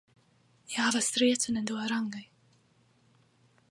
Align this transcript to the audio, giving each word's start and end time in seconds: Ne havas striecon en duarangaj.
Ne 0.69 0.77
havas 0.85 1.11
striecon 1.11 1.61
en 1.61 1.69
duarangaj. 1.73 2.25